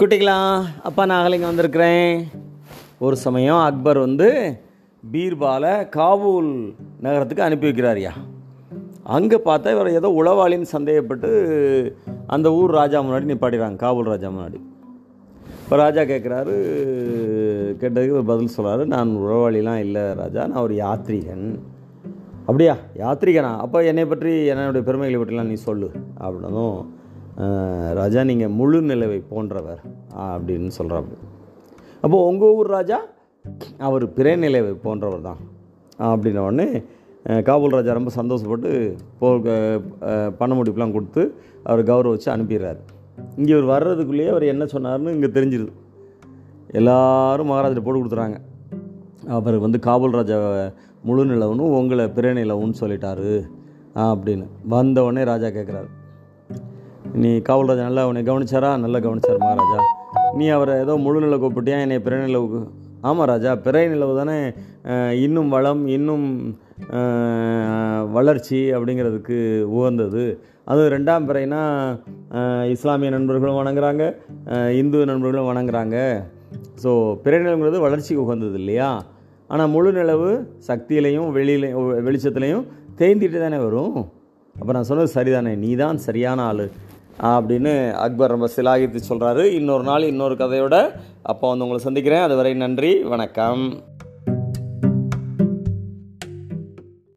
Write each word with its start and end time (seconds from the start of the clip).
குட்டிகளா 0.00 0.38
அப்பா 0.82 1.02
நான் 1.04 1.32
இங்கே 1.32 1.46
வந்திருக்கிறேன். 1.46 2.10
ஒரு 2.98 3.16
சமயம் 3.16 3.60
அக்பர் 3.68 3.98
வந்து 3.98 4.28
பீர்பாலை 5.12 5.70
காபூல் 5.88 6.50
நகரத்துக்கு 7.04 7.46
அனுப்பி 7.46 7.66
வைக்கிறாரியா 7.68 8.12
அங்கே 9.16 9.38
பார்த்தா 9.46 9.72
இவர் 9.74 9.96
ஏதோ 10.00 10.08
உளவாளின்னு 10.20 10.68
சந்தேகப்பட்டு 10.74 11.30
அந்த 12.26 12.52
ஊர் 12.52 12.70
ராஜா 12.70 13.00
முன்னாடி 13.02 13.30
நிப்பாட்டிடுறாங்க 13.30 13.80
காபூல் 13.84 14.12
ராஜா 14.12 14.28
முன்னாடி. 14.30 14.58
இப்போ 15.62 15.76
ராஜா 15.76 16.02
கேட்குறாரு 16.02 16.56
கேட்டதுக்கு 17.80 18.14
இவர் 18.14 18.30
பதில் 18.32 18.54
சொல்கிறாரு 18.56 18.84
நான் 18.84 19.16
உறவாளிலாம் 19.22 19.80
இல்லை 19.86 20.04
ராஜா 20.14 20.46
நான் 20.46 20.62
ஒரு 20.62 20.74
யாத்ரீகன். 20.74 21.46
அப்படியா? 22.46 22.74
யாத்ரீகனா? 23.04 23.54
அப்போ 23.58 23.78
என்னை 23.84 24.04
பற்றி 24.04 24.32
என்னுடைய 24.46 24.84
பெருமைகளை 24.88 25.18
பற்றிலாம் 25.20 25.50
நீ 25.52 25.58
சொல்லு 25.68 25.88
அப்படின்னதும் 26.24 26.76
ராஜா 28.00 28.20
நீங்கள் 28.30 28.54
முழு 28.58 28.78
நிலவை 28.90 29.18
போன்றவர் 29.32 29.82
அப்படின்னு 30.26 30.70
சொல்கிறாப்பு 30.78 31.16
அப்போது 32.02 32.24
உங்கள் 32.28 32.54
ஊர் 32.58 32.70
ராஜா 32.76 32.98
அவர் 33.88 34.04
பிறை 34.16 34.34
நிலவை 34.44 34.72
போன்றவர் 34.84 35.26
தான் 35.28 35.40
அப்படின்ன 36.10 36.44
உடனே 36.46 36.68
காபூல் 37.48 37.76
ராஜா 37.76 37.96
ரொம்ப 37.98 38.10
சந்தோஷப்பட்டு 38.18 38.70
போ 39.20 39.28
பண 40.40 40.50
முடிப்புலாம் 40.58 40.94
கொடுத்து 40.96 41.22
அவர் 41.68 41.82
கௌரவிச்சு 41.90 42.28
அனுப்பிடுறாரு. 42.34 42.80
இங்கே 43.38 43.52
இவர் 43.54 43.68
வர்றதுக்குள்ளேயே 43.74 44.30
அவர் 44.34 44.44
என்ன 44.52 44.64
சொன்னார்னு 44.72 45.14
இங்கே 45.16 45.30
தெரிஞ்சிருது. 45.36 45.72
எல்லாரும் 46.80 47.50
மகாராஜர் 47.50 47.84
போட்டு 47.86 48.00
கொடுத்துறாங்க. 48.00 48.38
அவர் 49.36 49.56
வந்து 49.64 49.78
காபூல் 49.86 50.18
ராஜா 50.20 50.38
முழு 51.08 51.24
நிலவுன்னு 51.32 51.66
உங்களை 51.78 52.06
பிறை 52.16 52.32
நிலவுன்னு 52.40 52.80
சொல்லிட்டாரு 52.82 53.30
அப்படின்னு. 54.08 54.46
வந்தவொடனே 54.74 55.24
ராஜா 55.32 55.48
கேட்குறாரு 55.56 55.90
நீ 57.22 57.28
காவல் 57.48 57.68
ராஜா 57.70 57.84
நல்லா 57.88 58.02
உன்னை 58.08 58.22
கவனிச்சாரா? 58.28 58.70
நல்லா 58.82 58.98
கவனிச்சார் 59.04 59.38
மகாராஜா. 59.42 59.78
நீ 60.38 60.46
அவரை 60.56 60.72
ஏதோ 60.82 60.94
முழு 61.04 61.18
நில 61.24 61.36
கூப்பிட்டியா? 61.42 61.76
என்னை 61.84 61.96
பிற 62.06 62.14
நிலவுக்கு 62.22 62.60
ஆமாம் 63.08 63.28
ராஜா 63.30 63.50
பிறை 63.64 63.82
நிலவு 63.92 64.12
தானே 64.18 64.36
இன்னும் 65.24 65.50
வளம் 65.54 65.82
இன்னும் 65.96 66.26
வளர்ச்சி 68.16 68.60
அப்படிங்கிறதுக்கு 68.76 69.38
உகந்தது. 69.76 70.24
அது 70.72 70.82
ரெண்டாம் 70.94 71.26
பிறைனா 71.28 71.60
இஸ்லாமிய 72.74 73.10
நண்பர்களும் 73.16 73.60
வணங்குறாங்க 73.60 74.04
இந்து 74.80 74.98
நண்பர்களும் 75.12 75.50
வணங்குறாங்க. 75.50 75.96
ஸோ 76.82 76.90
பிறை 77.24 77.38
நிலவுங்கிறது 77.44 77.84
வளர்ச்சிக்கு 77.86 78.24
உகந்தது 78.26 78.58
இல்லையா? 78.62 78.90
ஆனால் 79.52 79.72
முழு 79.76 79.92
நிலவு 80.00 80.30
சக்தியிலையும் 80.68 81.30
வெளியிலையும் 81.38 81.88
வெளிச்சத்துலையும் 82.08 82.66
தேய்ந்திட்டு 83.00 83.40
தானே 83.46 83.60
வரும். 83.66 83.96
அப்போ 84.60 84.72
நான் 84.76 84.88
சொன்னது 84.90 85.10
சரிதானே? 85.16 85.54
நீ 85.64 85.70
தான் 85.84 85.98
சரியான 86.08 86.44
ஆள். 86.50 86.66
அப்படின்னு 87.22 87.92
அக்பர் 87.92 88.30
ரொம்ப 88.30 88.48
சிலாகித்து 88.56 89.00
சொல்கிறாரு 89.08 89.44
இன்னொரு 89.44 89.82
நாள் 89.82 90.02
இன்னொரு 90.02 90.34
கதையோட 90.34 91.00
அப்போ 91.22 91.48
வந்து 91.48 91.64
உங்களை 91.64 91.78
சந்திக்கிறேன். 91.78 92.20
அதுவரை 92.20 92.54
நன்றி 92.54 93.02
வணக்கம். 93.02 93.82